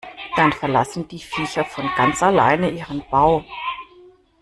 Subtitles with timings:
[0.35, 3.45] Dann verlassen die Viecher von ganz alleine ihren Bau.